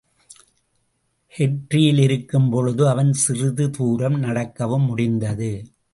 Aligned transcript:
கெர்ரியிலிருக்கும் 1.33 2.49
பொழுது 2.51 2.89
அவன் 2.89 3.13
சிறிது 3.13 3.69
தூரம் 3.69 4.19
நடக்கவும் 4.19 4.85
முடிந்தது. 4.85 5.51